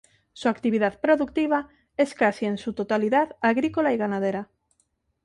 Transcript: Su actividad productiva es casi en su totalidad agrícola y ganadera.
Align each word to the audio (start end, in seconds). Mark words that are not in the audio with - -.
Su 0.33 0.49
actividad 0.49 0.99
productiva 0.99 1.69
es 1.95 2.15
casi 2.15 2.47
en 2.47 2.57
su 2.57 2.73
totalidad 2.73 3.35
agrícola 3.39 3.93
y 3.93 3.97
ganadera. 3.97 4.49